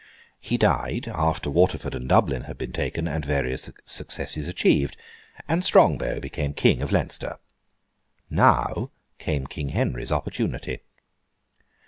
[0.39, 4.97] He died, after Waterford and Dublin had been taken, and various successes achieved;
[5.47, 7.37] and Strongbow became King of Leinster.
[8.27, 10.79] Now came King Henry's opportunity.